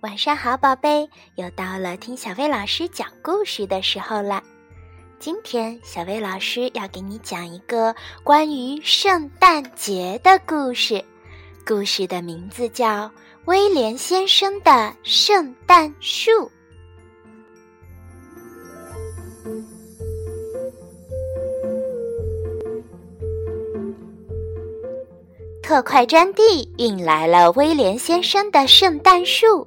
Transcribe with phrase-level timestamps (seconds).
[0.00, 4.40] 晚上好，宝贝，又到了听小薇老师讲故事的时候了。
[5.18, 11.04] 今天，小薇老师要给你讲一个关于圣诞节的故事，
[11.66, 12.86] 故事的名字叫
[13.46, 16.30] 《威廉先生的圣诞树》。
[25.60, 29.66] 特快专递运来了威廉先生的圣诞树。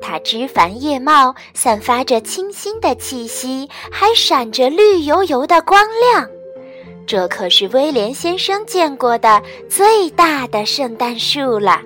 [0.00, 6.28] 它枝繁叶茂，散发着清新的气息，还闪着绿油油的光亮。
[7.06, 11.80] 这可是威廉先生见过的最大的圣诞树了。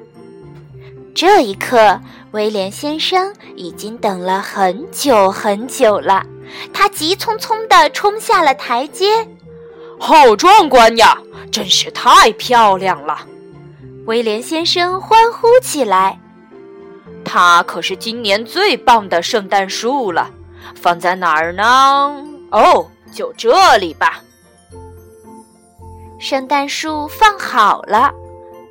[1.14, 2.00] 这一刻，
[2.32, 6.24] 威廉先生已经等了很久很久了。
[6.72, 9.26] 他急匆匆地冲下了台阶。
[9.98, 11.16] 好壮观呀！
[11.50, 13.16] 真是太漂亮了！
[14.06, 16.20] 威廉先生欢呼起来。
[17.24, 20.30] 它可是今年最棒的圣诞树了，
[20.74, 22.24] 放在哪儿呢？
[22.50, 24.20] 哦，就这里吧。
[26.20, 28.12] 圣诞树放好了，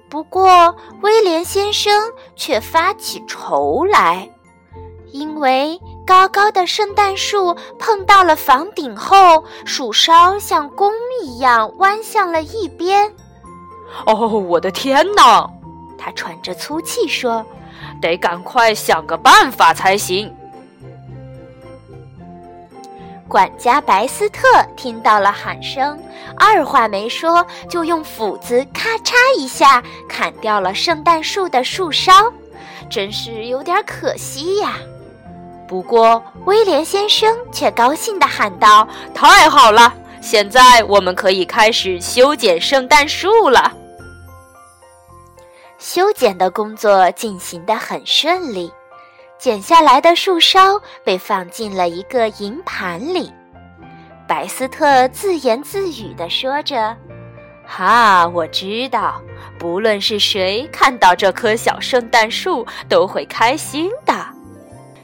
[0.09, 4.29] 不过威廉先生却发起愁来，
[5.11, 13.13] 因为高高的圣诞树碰到了房顶后，树梢像弓一样弯向了一边。
[14.05, 15.49] 哦，我的天哪！
[15.97, 17.45] 他喘着粗气说。
[18.01, 20.33] 得赶快想个办法才行。
[23.27, 25.97] 管家白斯特听到了喊声，
[26.37, 32.31] 二话没说，就用斧子咔嚓一下砍掉了圣诞树的树梢，
[32.89, 34.75] 真是有点可惜呀。
[35.67, 43.73] 不过威廉先生却高兴地喊道：“太好了，现在我们可以开始修剪圣诞树了。”
[45.93, 48.73] 修剪的工作进行得很顺利，
[49.37, 53.31] 剪下来的树梢被放进了一个银盘里。
[54.27, 56.97] 白斯特自言自语地说着
[57.63, 59.21] ：“哈，我知道，
[59.59, 64.15] 不论是谁看到这棵小圣诞树，都会开心的。”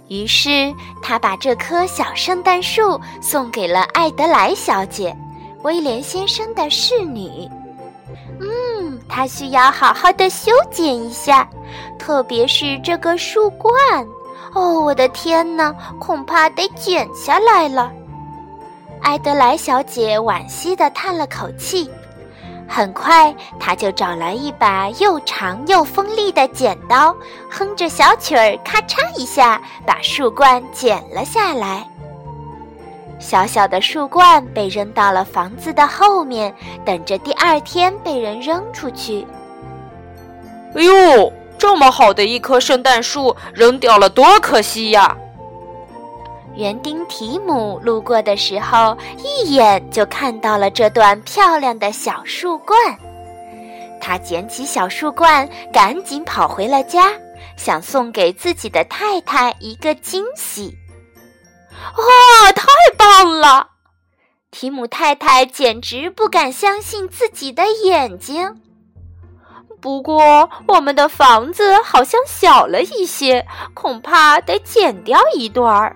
[0.10, 0.74] 于是
[1.04, 5.16] 他把这棵小圣诞树送给了艾德莱小姐，
[5.62, 7.48] 威廉先生的侍女。
[9.10, 11.50] 它需要好好的修剪一下，
[11.98, 13.74] 特别是这个树冠。
[14.54, 17.92] 哦，我的天哪，恐怕得剪下来了。
[19.02, 21.90] 埃德莱小姐惋惜地叹了口气。
[22.68, 27.16] 很快，她就找来一把又长又锋利的剪刀，
[27.50, 31.88] 哼着小曲儿，咔嚓一下把树冠剪了下来。
[33.20, 36.54] 小小的树冠被扔到了房子的后面，
[36.86, 39.28] 等着第二天被人扔出去。
[40.76, 45.16] 哎呦，这么好的一棵圣诞树扔掉了，多可惜呀！
[46.56, 52.78] 园丁提姆路过的时候，一眼就看到了这段漂亮的小树冠。
[54.02, 57.12] 他捡起小树冠，赶紧跑回了家，
[57.58, 60.78] 想送给自己的太太一个惊喜。
[61.98, 62.66] 哇，太
[62.98, 63.70] 棒了！
[64.52, 68.62] 提姆太太简直不敢相信自己的眼睛。
[69.80, 75.96] 不过，我们的房子好像小了一些，恐怕得剪掉一段儿。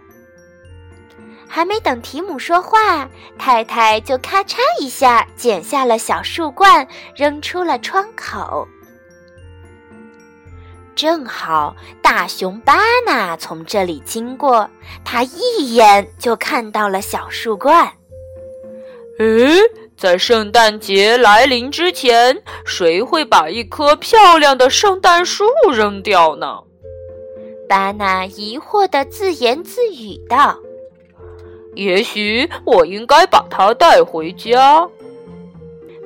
[1.50, 8.68] 还没等提姆说话，太太就咔嚓一下剪下了小树冠，扔出了窗口。
[11.04, 14.70] 正好大熊巴纳从这里经过，
[15.04, 17.92] 他一眼就看到了小树冠。
[19.20, 19.60] 诶，
[19.98, 25.44] 在圣诞节来临之前，谁会把一棵漂亮的圣诞树
[25.74, 26.60] 扔掉呢？
[27.68, 30.58] 巴纳疑惑地自言自语道
[31.76, 34.88] ：“也许我应该把它带回家。”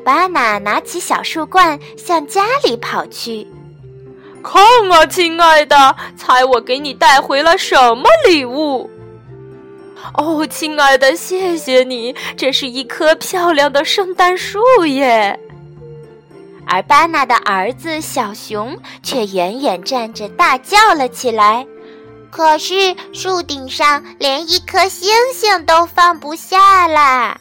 [0.04, 3.46] 巴纳拿起小树冠向家里跑去。
[4.50, 5.76] 看啊，亲爱的，
[6.16, 8.90] 猜我给你带回了什么礼物？
[10.14, 15.38] 哦，亲爱的，谢谢你，这是一棵漂亮的圣诞树耶。
[16.66, 21.68] 而巴纳的儿子小熊却远远站着，大叫了起来
[22.32, 27.38] ：“可是树顶上连一颗星星都放不下啦！”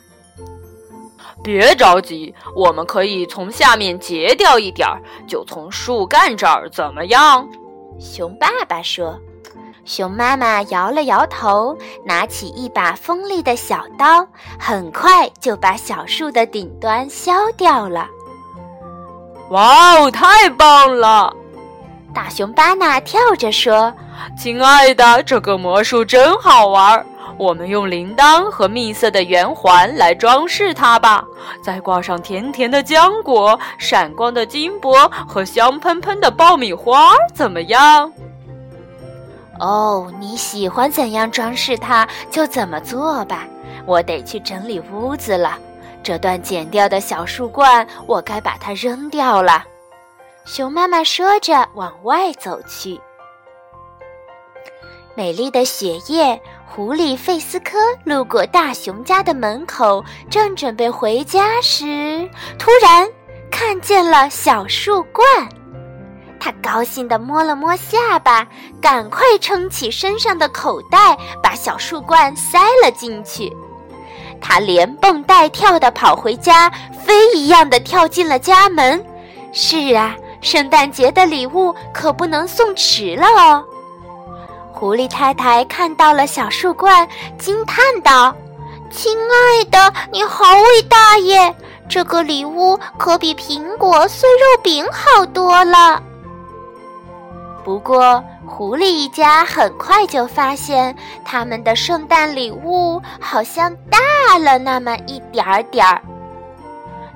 [1.43, 7.49] 别着急，我们可以从下面截掉一点儿，就从树干这儿，怎么样？
[8.01, 9.19] 熊爸爸说。
[9.85, 14.27] 熊妈妈摇了摇头，拿起一把锋利的小刀，
[14.59, 18.09] 很快就把小树的顶端削掉了。
[19.51, 21.33] 哇哦，太棒了！
[22.13, 23.95] 大熊巴纳跳着说
[24.37, 27.07] ：“亲爱的，这个魔术真好玩。
[27.39, 31.25] 我们用铃铛和蜜色的圆环来装饰它吧，
[31.63, 38.11] 再挂上甜甜的浆果、闪光的金箔和香喷喷的爆米花，怎么样？
[39.59, 43.45] 哦，你喜欢怎样装饰它就怎么做吧。
[43.87, 45.59] 我得去整理屋子了。
[46.03, 49.65] 这段剪掉的小树冠，我该把它扔掉了。
[50.45, 53.01] 熊妈妈说着，往外走去。
[55.17, 62.29] 美丽的雪夜，狐狸费斯科路过大熊家的门口，正准备回家时，
[62.59, 63.09] 突然
[63.51, 65.27] 看见了小树冠。
[66.39, 68.47] 他高兴地摸了摸下巴，
[68.79, 73.51] 赶快撑起身上的口袋，把小树冠塞了进去。
[74.39, 76.71] 他连蹦带跳地跑回家，
[77.07, 79.03] 飞一样地跳进了家门。
[79.51, 83.65] 是啊，圣诞节的礼物可不能送迟了哦。
[84.79, 87.09] 狐狸太太看到了小树冠，
[87.39, 88.37] 惊叹道
[88.93, 91.57] ：“亲爱的，你好伟大耶！
[91.89, 96.03] 这个礼物可比苹果碎肉饼好多了。”
[97.65, 100.95] 不过，狐狸一家很快就发现，
[101.25, 105.99] 他们的圣诞礼物好像大了那么一点儿点儿。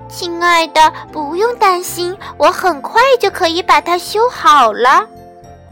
[0.08, 5.06] 亲爱的，不用担心，我很快就可以把它修好了。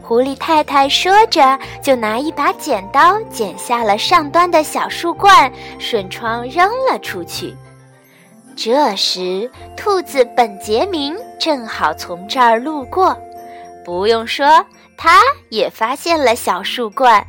[0.09, 7.55] 狐狸太太说着，就拿一把剪刀剪下了上端的小树冠，顺窗扔了出去。
[8.55, 13.15] 这时，兔子本杰明正好从这儿路过，
[13.85, 14.65] 不用说，
[14.97, 17.21] 他也发现了小树冠。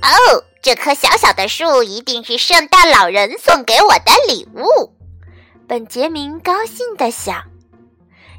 [0.00, 4.92] 哦，这棵小小的树一定是圣诞老人送给我的礼物，
[5.66, 7.42] 本杰明高兴地想。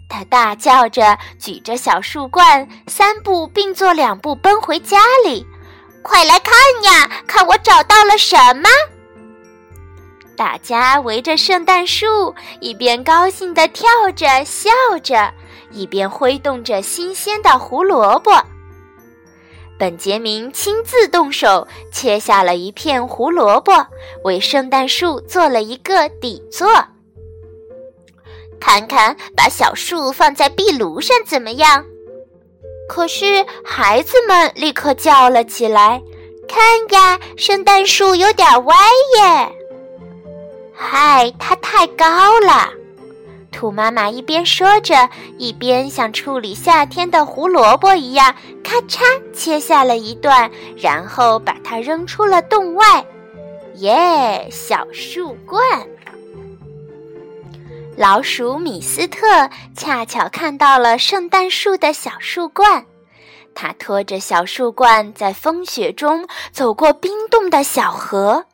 [0.08, 5.46] 他大叫着，举着小树冠，三步并作两步奔回家里。
[6.02, 6.54] 快来看
[6.84, 8.70] 呀，看我找到了什么！
[10.38, 14.70] 大家围着圣诞树，一边高兴地跳着笑
[15.02, 15.34] 着，
[15.72, 18.32] 一边挥动着新鲜的胡萝卜。
[19.78, 23.74] 本杰明亲自动手切下了一片胡萝卜，
[24.24, 26.68] 为圣诞树做了一个底座。
[28.60, 31.86] 看看，把小树放在壁炉上怎么样？
[32.88, 36.02] 可是孩子们立刻叫了起来
[36.48, 38.76] ：“看呀，圣诞树有点歪
[39.18, 39.52] 耶！”
[40.76, 42.70] 嗨，它太高了。
[43.52, 49.02] 兔妈妈一边说着，一边像处理夏天的胡萝卜一样，咔嚓
[49.34, 53.06] 切下了一段，然后把它扔出了洞外。
[53.76, 55.62] 耶，小树冠！
[57.98, 62.86] 老鼠米斯特恰巧看到了圣诞树的小树冠，
[63.54, 68.46] 他拖着小树冠在风雪中走过冰冻的小河，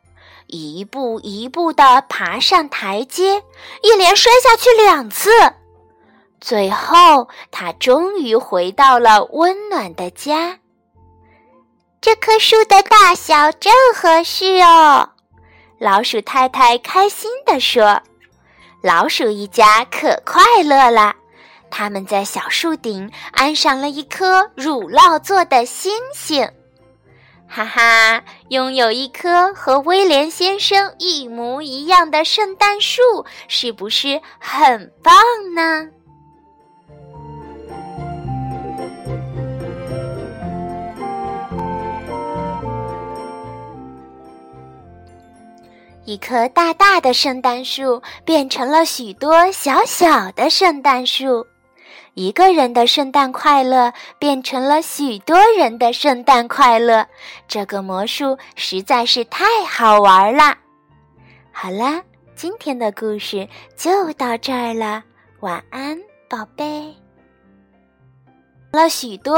[0.46, 3.42] 一步一步地爬上台阶，
[3.82, 5.30] 一连摔下去两次，
[6.40, 10.60] 最后他终于回到了温暖的家。
[12.00, 15.10] 这棵树的大小正合适哦，
[15.80, 18.00] 老鼠太太开心地说。
[18.82, 21.14] 老鼠一家可快乐了，
[21.70, 26.50] 他们在小树顶安上了一颗乳酪做的星星。
[27.48, 33.02] 哈哈，拥有一棵和威廉先生一模一样的圣诞树，
[33.46, 35.14] 是不是很棒
[35.54, 35.88] 呢？
[46.04, 51.46] 一棵大大的圣诞树变成了许多小小的圣诞树，
[52.14, 57.06] 一个人的圣诞快乐变成了许多人的圣诞快乐。
[57.46, 60.56] 这个魔术实在是太好玩了。
[61.52, 62.02] 好啦，
[62.34, 65.04] 今天的故事就到这儿了，
[65.38, 65.96] 晚安，
[66.28, 66.92] 宝贝。
[68.72, 69.30] 了许多。